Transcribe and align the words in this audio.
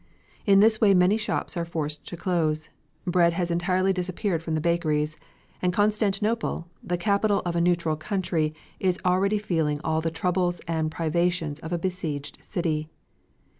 In 0.47 0.61
this 0.61 0.81
way 0.81 0.95
many 0.95 1.15
shops 1.15 1.55
are 1.55 1.63
forced 1.63 2.07
to 2.07 2.17
close, 2.17 2.69
bread 3.05 3.33
has 3.33 3.51
entirely 3.51 3.93
disappeared 3.93 4.41
from 4.41 4.55
the 4.55 4.59
bakeries, 4.59 5.15
and 5.61 5.71
Constantinople, 5.71 6.67
the 6.81 6.97
capital 6.97 7.43
of 7.45 7.55
a 7.55 7.61
neutral 7.61 7.95
country, 7.95 8.51
is 8.79 8.97
already 9.05 9.37
feeling 9.37 9.79
all 9.83 10.01
the 10.01 10.09
troubles 10.09 10.59
and 10.61 10.89
privations 10.89 11.59
of 11.59 11.71
a 11.71 11.77
besieged 11.77 12.39
city. 12.43 12.89